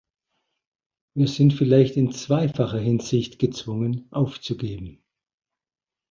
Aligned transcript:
Wir 1.13 1.27
sind 1.27 1.53
vielleicht 1.53 1.95
in 1.95 2.11
zweifacher 2.11 2.79
Hinsicht 2.79 3.37
gezwungen, 3.37 4.07
aufzugeben. 4.09 5.03